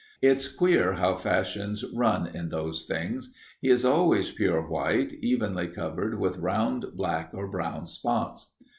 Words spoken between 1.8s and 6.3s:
run in those things. He is always pure white, evenly covered